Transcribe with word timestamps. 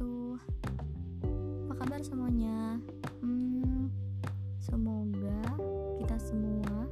wabarakatuh 0.00 0.40
Apa 1.68 1.74
kabar 1.76 2.00
semuanya? 2.00 2.80
Hmm, 3.20 3.92
semoga 4.56 5.40
kita 6.00 6.16
semua 6.16 6.88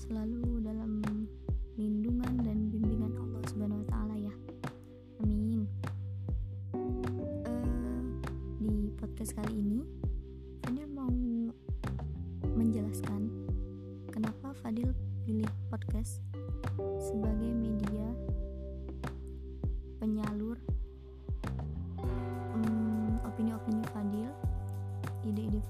selalu 0.00 0.64
dalam 0.64 1.04
lindungan 1.76 2.40
dan 2.40 2.72
bimbingan 2.72 3.12
Allah 3.20 3.42
Subhanahu 3.52 3.84
wa 3.84 3.88
taala 3.92 4.16
ya. 4.16 4.34
Amin. 5.20 5.68
Eh, 6.72 8.00
di 8.64 8.88
podcast 8.96 9.36
kali 9.36 9.60
ini 9.60 9.84
Fadil 10.64 10.88
mau 10.88 11.12
menjelaskan 12.56 13.28
kenapa 14.08 14.56
Fadil 14.64 14.96
pilih 15.28 15.48
podcast 15.68 16.24
sebagai 16.96 17.52
media 17.52 18.08
penyalur 20.00 20.56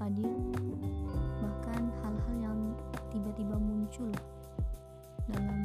Fadil, 0.01 0.33
bahkan 1.45 1.93
hal-hal 2.01 2.37
yang 2.41 2.57
tiba-tiba 3.13 3.53
muncul 3.53 4.09
dalam 5.29 5.61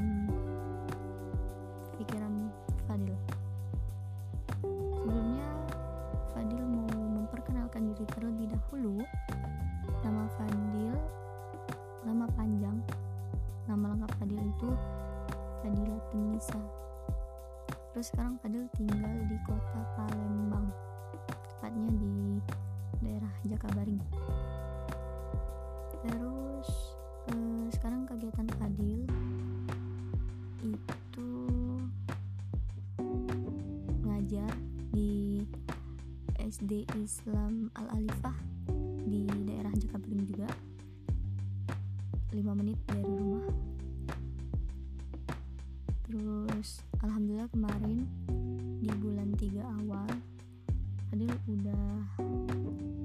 pikiran 1.96 2.52
Fadil. 2.84 3.16
Sebelumnya, 5.00 5.48
Fadil 6.36 6.68
mau 6.68 6.84
memperkenalkan 6.92 7.96
diri 7.96 8.04
terlebih 8.12 8.52
dahulu. 8.52 9.08
Nama 10.04 10.28
Fadil, 10.36 11.00
nama 12.04 12.28
panjang, 12.36 12.76
nama 13.72 13.96
lengkap 13.96 14.12
Fadil 14.20 14.52
itu 14.52 14.70
Fadila 15.64 15.98
Tunisa. 16.12 16.60
Terus 17.96 18.12
sekarang 18.12 18.36
Fadil 18.44 18.68
tinggal 18.76 19.16
di 19.32 19.40
kota 19.48 19.80
Palembang, 19.96 20.68
tepatnya 21.24 21.88
di 21.96 22.44
daerah 23.06 23.34
Jakabaring. 23.46 24.02
Terus 26.02 26.70
eh, 27.30 27.66
sekarang 27.78 28.10
kegiatan 28.10 28.50
Fadil 28.58 29.06
itu 30.66 31.30
ngajar 34.02 34.50
di 34.90 35.46
SD 36.42 36.90
Islam 36.98 37.70
Al 37.78 38.02
Alifah 38.02 38.38
di 39.06 39.30
daerah 39.46 39.70
Jakabaring 39.78 40.26
juga 40.26 40.50
5 42.34 42.42
menit 42.58 42.76
dari 42.90 43.06
rumah 43.06 43.46
terus 46.06 46.84
alhamdulillah 47.00 47.50
kemarin 47.50 48.06
di 48.84 48.92
bulan 49.00 49.32
3 49.40 49.56
awal 49.62 50.10
Fadil 51.10 51.32
udah 51.46 51.86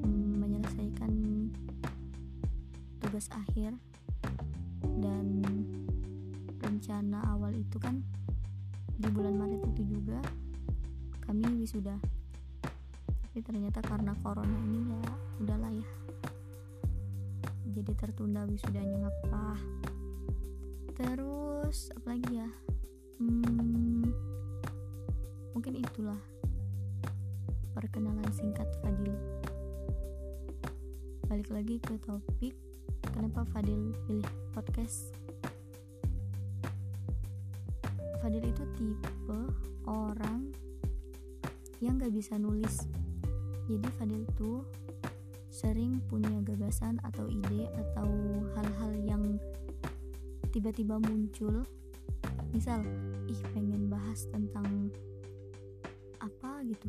mm, 0.04 0.32
menyelesaikan 0.40 1.12
tugas 3.00 3.26
akhir 3.32 3.76
dan 5.00 5.44
rencana 6.60 7.20
awal 7.32 7.52
itu 7.52 7.76
kan 7.76 8.00
di 9.00 9.08
bulan 9.08 9.36
Maret 9.36 9.64
itu 9.72 9.82
juga 9.98 10.20
kami 11.24 11.46
wisuda. 11.60 11.96
Tapi 13.06 13.38
ternyata 13.46 13.80
karena 13.84 14.12
corona 14.20 14.56
ini 14.68 14.80
ya 14.92 15.02
udahlah 15.40 15.72
ya. 15.72 15.88
Jadi 17.70 17.92
tertunda 17.94 18.44
wisudanya 18.44 19.06
ngapa 19.08 19.56
terus 21.00 21.88
apalagi 21.96 22.44
ya? 22.44 22.48
Hmm, 23.20 24.10
mungkin 25.52 25.76
itulah 25.76 26.18
perkenalan 27.74 28.26
singkat 28.34 28.66
Fadil. 28.82 29.14
Balik 31.30 31.48
lagi 31.54 31.76
ke 31.78 31.94
topik 32.02 32.54
kenapa 33.14 33.46
Fadil 33.54 33.94
pilih 34.06 34.26
podcast? 34.50 35.14
Fadil 38.18 38.42
itu 38.42 38.64
tipe 38.74 39.40
orang 39.86 40.50
yang 41.78 41.96
gak 41.96 42.12
bisa 42.12 42.34
nulis. 42.36 42.84
Jadi 43.70 43.88
Fadil 43.96 44.26
tuh 44.34 44.66
sering 45.50 46.02
punya 46.10 46.30
gagasan 46.42 46.98
atau 47.06 47.30
ide 47.30 47.70
atau 47.74 48.10
hal-hal 48.58 48.92
yang 49.06 49.24
tiba-tiba 50.50 50.98
muncul. 50.98 51.62
Misal 52.50 52.82
ih 53.30 53.40
pengen 53.54 53.86
bahas 53.86 54.26
tentang 54.26 54.90
apa? 56.18 56.60
gitu 56.68 56.88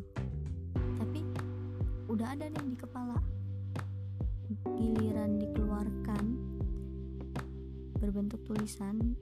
udah 2.12 2.36
ada 2.36 2.44
nih 2.44 2.66
di 2.68 2.76
kepala. 2.76 3.16
Giliran 4.76 5.40
dikeluarkan 5.40 6.24
berbentuk 7.96 8.44
tulisan 8.44 9.16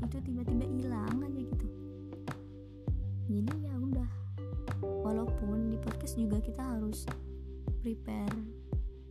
itu 0.00 0.16
tiba-tiba 0.24 0.64
hilang 0.64 1.20
aja 1.20 1.40
gitu. 1.44 1.68
Jadi 3.28 3.54
ya 3.68 3.76
udah. 3.76 4.10
Walaupun 5.04 5.68
di 5.68 5.76
podcast 5.76 6.16
juga 6.16 6.40
kita 6.40 6.64
harus 6.64 7.04
prepare 7.84 8.32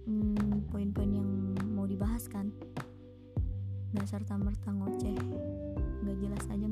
hmm, 0.10 0.74
poin-poin 0.74 1.14
yang 1.14 1.30
mau 1.70 1.86
dibahas 1.86 2.26
kan. 2.26 2.50
Nggak 3.94 4.10
serta 4.10 4.42
merta 4.42 4.74
ngoceh 4.74 5.18
nggak 6.02 6.18
jelas 6.18 6.44
aja 6.50 6.63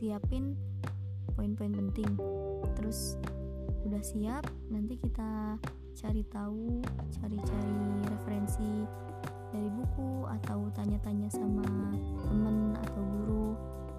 siapin 0.00 0.56
poin-poin 1.36 1.76
penting. 1.76 2.08
Terus 2.80 3.20
udah 3.84 4.00
siap 4.00 4.48
nanti 4.72 4.96
kita 4.96 5.60
cari 5.92 6.24
tahu 6.32 6.80
cari-cari 7.20 7.76
referensi 8.08 8.88
dari 9.52 9.68
buku 9.68 10.24
atau 10.40 10.72
tanya-tanya 10.72 11.28
sama 11.28 11.92
temen 12.24 12.72
atau 12.80 13.02
guru 13.04 13.52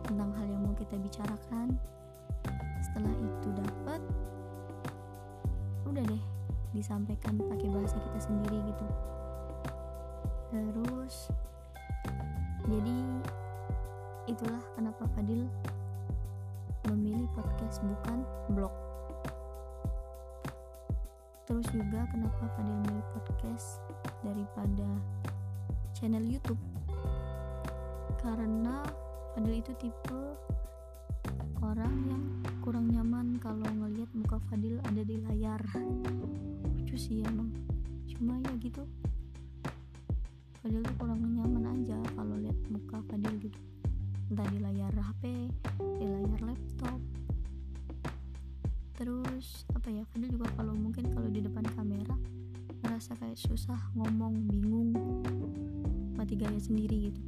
tentang 0.09 0.33
hal 0.33 0.47
yang 0.49 0.61
mau 0.65 0.73
kita 0.73 0.97
bicarakan. 0.97 1.77
Setelah 2.81 3.13
itu 3.21 3.47
dapat 3.53 4.01
udah 5.85 6.01
deh 6.01 6.23
disampaikan 6.73 7.37
pakai 7.37 7.69
bahasa 7.69 8.01
kita 8.01 8.19
sendiri 8.25 8.57
gitu. 8.73 8.87
Terus 10.49 11.29
jadi 12.65 12.97
itulah 14.25 14.63
kenapa 14.73 15.05
Fadil 15.13 15.45
bukan 17.79 18.27
blog. 18.51 18.73
Terus 21.47 21.67
juga 21.71 22.03
kenapa 22.11 22.47
Fadil 22.55 22.75
memilih 22.83 23.07
podcast 23.15 23.79
daripada 24.23 24.87
channel 25.95 26.23
YouTube? 26.23 26.59
Karena 28.19 28.83
Fadil 29.31 29.63
itu 29.63 29.71
tipe 29.79 30.19
orang 31.59 31.95
yang 32.07 32.23
kurang 32.63 32.87
nyaman 32.91 33.35
kalau 33.39 33.67
ngelihat 33.67 34.11
muka 34.15 34.39
Fadil 34.47 34.79
ada 34.87 35.03
di 35.03 35.19
layar. 35.27 35.59
Lucu 36.75 36.95
sih 36.95 37.19
emang. 37.23 37.51
Cuma 38.07 38.39
ya 38.47 38.51
gitu. 38.63 38.87
Fadil 40.63 40.79
tuh 40.87 40.95
kurang 40.95 41.19
nyaman 41.19 41.83
aja 41.83 41.99
kalau 42.15 42.39
lihat 42.39 42.55
muka 42.71 43.03
Fadil 43.11 43.35
gitu. 43.43 43.59
Entah 44.31 44.47
di 44.47 44.59
layar 44.63 44.95
HP 44.95 45.51
di 45.99 46.05
layar 46.07 46.39
laptop 46.47 47.10
terus 49.01 49.65
apa 49.73 49.89
ya 49.89 50.05
Fadil 50.13 50.29
juga 50.37 50.45
kalau 50.53 50.77
mungkin 50.77 51.09
kalau 51.09 51.25
di 51.25 51.41
depan 51.41 51.65
kamera 51.73 52.13
ngerasa 52.85 53.17
kayak 53.17 53.33
susah 53.33 53.81
ngomong 53.97 54.45
bingung 54.45 54.93
mati 56.13 56.37
gaya 56.37 56.61
sendiri 56.61 57.09
gitu. 57.09 57.21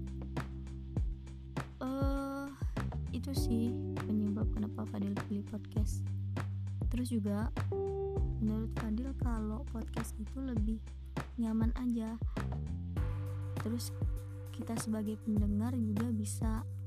Eh 1.81 2.45
itu 3.09 3.33
sih 3.33 3.73
penyebab 4.05 4.45
kenapa 4.53 4.85
Fadil 4.85 5.17
pilih 5.25 5.41
podcast. 5.49 6.05
Terus 6.93 7.09
juga 7.09 7.49
menurut 8.37 8.69
Fadil 8.77 9.09
kalau 9.17 9.65
podcast 9.73 10.13
itu 10.21 10.45
lebih 10.45 10.77
nyaman 11.41 11.73
aja. 11.81 12.21
Terus 13.65 13.89
kita 14.53 14.77
sebagai 14.77 15.17
pendengar 15.25 15.73
juga 15.73 16.05
bisa 16.13 16.61
uh, 16.61 16.82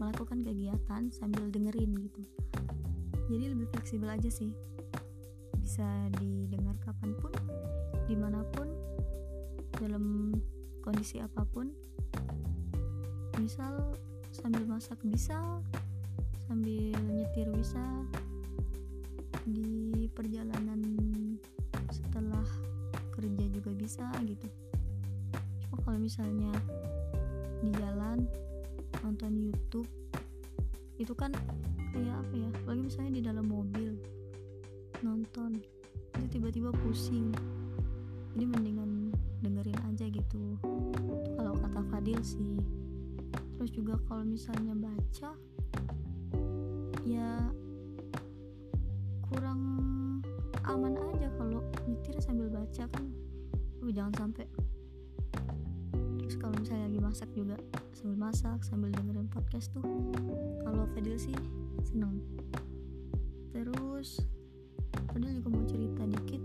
melakukan 0.00 0.40
kegiatan 0.40 1.12
sambil 1.12 1.52
dengerin 1.52 1.92
gitu. 2.00 2.24
Jadi 3.28 3.44
lebih 3.52 3.68
fleksibel 3.68 4.08
aja 4.08 4.32
sih. 4.32 4.50
Bisa 5.60 5.84
didengar 6.16 6.74
kapan 6.80 7.12
pun 7.20 7.30
di 8.08 8.16
mana 8.16 8.40
pun 8.56 8.66
dalam 9.76 10.32
kondisi 10.80 11.20
apa 11.20 11.44
pun. 11.44 11.68
Misal 13.36 13.92
sambil 14.32 14.64
masak 14.64 14.96
bisa 15.04 15.60
sambil 16.48 16.96
nyetir 17.12 17.52
bisa. 17.52 17.84
Di 19.44 20.08
perjalanan 20.16 20.80
setelah 21.92 22.48
kerja 23.14 23.44
juga 23.52 23.70
bisa 23.76 24.08
gitu. 24.24 24.48
Cuma 25.62 25.76
kalau 25.84 26.00
misalnya 26.00 26.50
di 27.60 27.70
jalan 27.76 28.24
nonton 29.04 29.32
YouTube 29.36 29.88
itu 31.00 31.12
kan 31.16 31.32
kayak 31.96 32.14
apa 32.14 32.34
ya 32.36 32.50
lagi 32.68 32.80
misalnya 32.84 33.12
di 33.16 33.22
dalam 33.24 33.46
mobil 33.48 33.96
nonton 35.00 35.56
itu 36.20 36.26
tiba-tiba 36.36 36.70
pusing 36.84 37.32
jadi 38.36 38.46
mendingan 38.46 39.10
dengerin 39.40 39.80
aja 39.90 40.06
gitu. 40.06 40.54
Kalau 41.34 41.56
kata 41.56 41.80
Fadil 41.90 42.20
sih 42.22 42.60
terus 43.56 43.76
juga 43.76 44.00
kalau 44.08 44.24
misalnya 44.24 44.72
baca 44.72 45.36
ya 47.04 47.28
kurang 49.28 49.60
aman 50.64 50.96
aja 50.96 51.28
kalau 51.36 51.60
nyetir 51.88 52.16
sambil 52.20 52.48
baca 52.52 52.84
kan. 52.88 53.04
Uh, 53.80 53.90
jangan 53.92 54.12
sampai. 54.28 54.44
Terus 56.20 56.36
kalau 56.36 56.54
misalnya 56.60 56.86
lagi 56.86 57.00
masak 57.00 57.30
juga 57.32 57.56
sambil 58.00 58.16
masak 58.16 58.64
sambil 58.64 58.88
dengerin 58.96 59.28
podcast 59.28 59.68
tuh 59.76 59.84
kalau 60.64 60.88
Fadil 60.96 61.20
sih 61.20 61.36
seneng. 61.84 62.16
Terus 63.52 64.24
Fadil 65.12 65.36
juga 65.36 65.52
mau 65.52 65.64
cerita 65.68 66.08
dikit. 66.08 66.40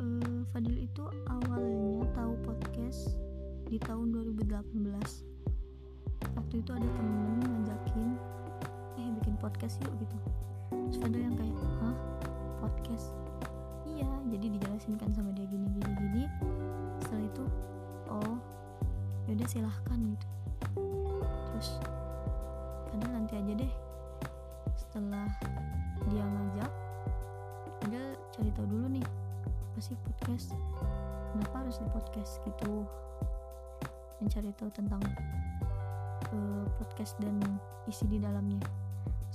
Uh, 0.00 0.40
Fadil 0.56 0.88
itu 0.88 1.04
awalnya 1.28 2.08
tahu 2.16 2.32
podcast 2.48 3.12
di 3.68 3.76
tahun 3.76 4.16
2018 4.40 4.56
waktu 6.32 6.54
itu 6.64 6.70
ada 6.72 6.88
temen 6.88 7.36
ngajakin 7.44 8.08
eh 8.96 9.08
bikin 9.20 9.36
podcast 9.36 9.76
yuk 9.84 9.92
gitu. 10.00 10.16
Terus 10.72 10.96
Fadil 10.96 11.28
yang 11.28 11.36
kayak 11.36 11.56
hah? 11.84 11.96
Podcast? 12.64 13.12
Iya 13.84 14.08
jadi 14.32 14.48
dijelasin 14.48 14.96
kan 14.96 15.12
sama 15.12 15.28
dia 15.36 15.44
gini 15.44 15.68
gini 15.76 15.92
gini. 15.92 16.24
Setelah 17.04 17.28
itu 17.28 17.44
yaudah 19.38 19.54
silahkan 19.54 19.98
gitu. 20.02 20.26
Terus 21.22 21.68
Fadil 22.90 23.10
nanti 23.14 23.38
aja 23.38 23.52
deh. 23.54 23.72
Setelah 24.74 25.30
dia 26.10 26.26
ngajak 26.26 26.72
Fadil 27.78 28.18
cari 28.34 28.50
tahu 28.50 28.66
dulu 28.66 28.86
nih 28.98 29.06
apa 29.46 29.78
sih 29.78 29.94
podcast? 30.02 30.58
Kenapa 31.30 31.54
harus 31.62 31.78
di 31.78 31.86
podcast 31.94 32.42
gitu? 32.50 32.82
Mencari 34.18 34.50
tahu 34.58 34.74
tentang 34.74 35.06
uh, 36.34 36.66
podcast 36.82 37.14
dan 37.22 37.38
isi 37.86 38.10
di 38.10 38.18
dalamnya. 38.18 38.58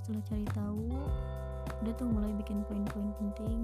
Setelah 0.04 0.20
cari 0.28 0.48
tahu 0.52 1.00
udah 1.80 1.94
tuh 1.96 2.12
mulai 2.12 2.36
bikin 2.36 2.60
poin-poin 2.68 3.08
penting 3.24 3.64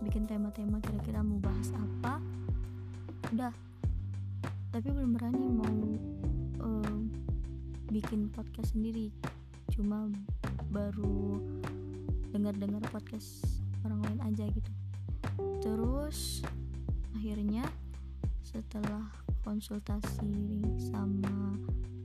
bikin 0.00 0.24
tema-tema 0.24 0.80
kira-kira 0.80 1.20
mau 1.20 1.36
bahas 1.36 1.68
apa. 1.76 2.16
Udah 3.28 3.52
tapi 4.70 4.86
belum 4.94 5.18
berani 5.18 5.46
mau 5.50 5.78
uh, 6.62 7.00
bikin 7.90 8.30
podcast 8.30 8.78
sendiri. 8.78 9.10
Cuma 9.74 10.06
baru 10.70 11.42
dengar-dengar 12.30 12.82
podcast 12.94 13.42
orang 13.82 14.06
lain 14.06 14.20
aja 14.30 14.44
gitu. 14.46 14.72
Terus 15.58 16.46
akhirnya 17.18 17.66
setelah 18.46 19.10
konsultasi 19.42 20.62
sama 20.78 21.58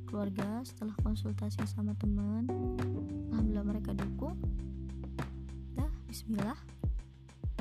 keluarga 0.09 0.61
setelah 0.65 0.93
konsultasi 1.01 1.61
sama 1.69 1.93
teman 2.01 2.49
alhamdulillah 3.29 3.65
mereka 3.65 3.93
dukung. 3.93 4.37
Dah 5.77 5.89
Bismillah. 6.09 6.57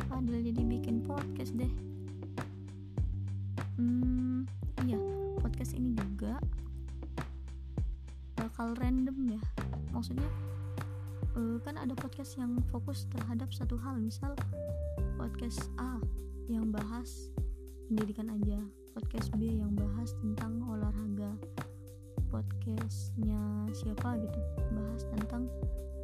Fadil 0.09 0.41
jadi 0.41 0.63
bikin 0.65 1.05
podcast 1.05 1.53
deh. 1.53 1.73
Hmm 3.77 4.64
iya 4.85 5.01
podcast 5.41 5.73
ini 5.73 5.97
juga 5.97 6.37
bakal 8.37 8.77
random 8.77 9.41
ya. 9.41 9.41
Maksudnya 9.97 10.29
uh, 11.35 11.57
kan 11.65 11.81
ada 11.81 11.97
podcast 11.97 12.37
yang 12.37 12.61
fokus 12.69 13.09
terhadap 13.09 13.49
satu 13.57 13.81
hal. 13.81 13.97
Misal 13.97 14.37
podcast 15.17 15.73
A 15.81 15.97
yang 16.53 16.69
bahas 16.69 17.33
pendidikan 17.89 18.29
aja 18.29 18.61
podcast 18.93 19.33
B 19.41 19.59
yang 19.59 19.73
bahas 19.73 20.13
tentang 20.21 20.61
olahraga 20.69 21.33
podcastnya 22.29 23.41
siapa 23.73 24.21
gitu 24.21 24.41
bahas 24.77 25.03
tentang 25.17 25.49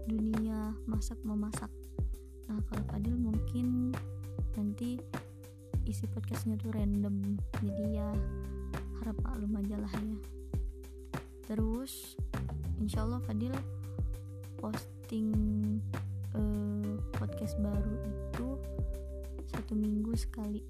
dunia 0.08 0.72
masak 0.88 1.20
memasak. 1.20 1.68
Nah 2.48 2.58
kalau 2.72 2.82
Fadil 2.88 3.14
mungkin 3.14 3.92
nanti 4.56 4.96
isi 5.84 6.06
podcastnya 6.08 6.56
tuh 6.56 6.72
random. 6.72 7.36
Jadi 7.62 7.84
ya 7.98 8.08
harap 9.00 9.16
maklum 9.24 9.56
aja 9.56 9.80
ya. 9.80 10.18
Terus 11.48 12.14
insyaallah 12.78 13.24
Fadil 13.24 13.56
posting 14.60 15.32
uh, 16.36 16.94
podcast 17.16 17.56
baru 17.58 17.96
itu 18.06 18.48
satu 19.48 19.72
minggu 19.72 20.12
sekali. 20.14 20.60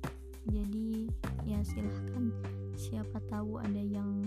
Jadi 0.47 1.11
ya 1.45 1.61
silahkan. 1.67 2.33
Siapa 2.81 3.21
tahu 3.29 3.61
ada 3.61 3.83
yang 3.83 4.25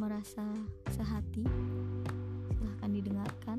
merasa 0.00 0.42
sehati 0.90 1.46
silahkan 2.58 2.90
didengarkan. 2.90 3.58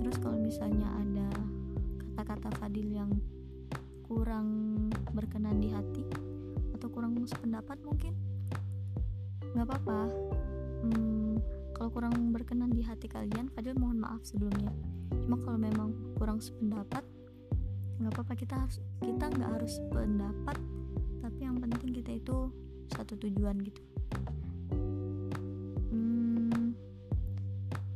Terus 0.00 0.16
kalau 0.24 0.40
misalnya 0.40 0.88
ada 0.94 1.28
kata-kata 2.16 2.48
Fadil 2.56 2.88
yang 2.96 3.12
kurang 4.08 4.48
berkenan 5.12 5.60
di 5.60 5.68
hati 5.68 6.07
kurang 7.08 7.28
sependapat 7.28 7.78
mungkin. 7.80 8.12
Nggak 9.56 9.64
apa-apa. 9.64 10.00
Hmm, 10.84 11.40
kalau 11.72 11.88
kurang 11.88 12.14
berkenan 12.36 12.68
di 12.68 12.84
hati 12.84 13.08
kalian 13.08 13.48
Fadil 13.52 13.74
mohon 13.80 14.04
maaf 14.04 14.20
sebelumnya. 14.28 14.68
Cuma 15.24 15.40
kalau 15.40 15.56
memang 15.56 15.96
kurang 16.20 16.38
sependapat 16.44 17.02
nggak 17.98 18.12
apa-apa. 18.12 18.32
Kita 18.36 18.54
harus 18.60 18.76
kita 19.00 19.24
nggak 19.32 19.50
harus 19.56 19.80
pendapat 19.88 20.56
tapi 21.24 21.40
yang 21.44 21.56
penting 21.58 21.90
kita 21.96 22.12
itu 22.20 22.52
satu 22.92 23.16
tujuan 23.16 23.56
gitu. 23.64 23.82
Hmm, 25.88 26.76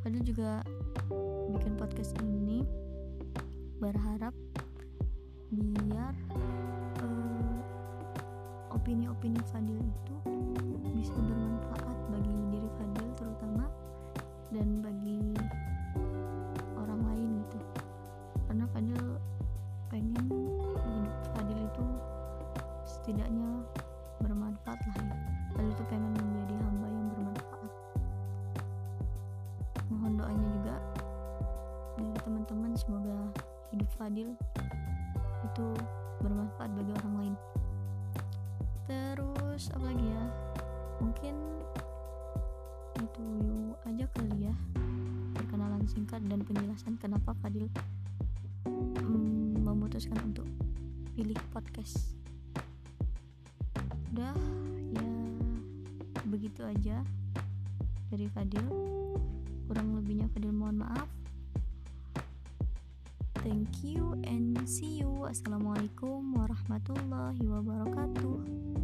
Fadil 0.00 0.24
juga 0.24 0.64
bikin 1.52 1.76
podcast 1.76 2.16
ini 2.24 2.64
berharap 3.76 4.32
opini-opini 9.22 9.54
Fadil 9.54 9.78
itu 9.78 10.14
bisa 10.98 11.14
bermanfaat 11.14 11.94
bagi 12.10 12.34
diri 12.50 12.66
Fadil 12.74 13.06
terutama 13.14 13.70
dan 14.50 14.82
bagi 14.82 15.22
orang 16.74 17.00
lain 17.06 17.28
gitu. 17.46 17.58
Karena 18.50 18.66
Fadil 18.74 18.98
pengen 19.94 20.26
hidup 20.74 21.16
Fadil 21.38 21.60
itu 21.62 21.84
setidaknya 22.82 23.62
bermanfaat 24.26 24.82
lah 24.90 24.96
ya. 24.98 25.14
Fadil 25.54 25.70
itu 25.70 25.84
pengen 25.86 26.10
menjadi 26.18 26.54
hamba 26.66 26.86
yang 26.90 27.06
bermanfaat. 27.14 27.70
Mohon 29.86 30.12
doanya 30.18 30.48
juga 30.50 30.76
dari 31.94 32.18
teman-teman 32.26 32.70
semoga 32.74 33.18
hidup 33.70 33.90
Fadil 33.94 34.34
itu 35.46 35.66
bermanfaat 36.18 36.74
bagi 36.74 36.90
orang 37.06 37.14
lain 37.22 37.36
terus 38.86 39.70
apa 39.70 39.84
lagi 39.90 40.06
ya? 40.06 40.24
Mungkin 40.98 41.34
itu 42.98 43.26
aja 43.86 44.04
kali 44.16 44.50
ya. 44.50 44.54
Perkenalan 45.38 45.84
singkat 45.86 46.20
dan 46.26 46.42
penjelasan 46.42 46.98
kenapa 46.98 47.34
Fadil 47.38 47.70
mm, 48.66 49.62
memutuskan 49.62 50.18
untuk 50.26 50.46
pilih 51.14 51.38
podcast. 51.54 52.16
Udah 54.12 54.34
ya 54.92 55.08
begitu 56.26 56.66
aja 56.66 57.06
dari 58.10 58.26
Fadil. 58.30 58.66
Kurang 59.70 59.96
lebihnya 59.96 60.28
Fadil 60.34 60.52
mohon 60.52 60.82
maaf 60.84 61.21
thank 63.42 63.82
you 63.82 64.14
and 64.24 64.54
see 64.68 65.02
you. 65.02 65.26
Assalamualaikum 65.26 66.34
warahmatullahi 66.38 67.42
wabarakatuh 67.42 68.81